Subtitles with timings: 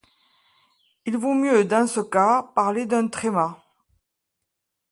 [1.05, 3.61] Il vaut mieux, dans ce cas, parler d’un tréma.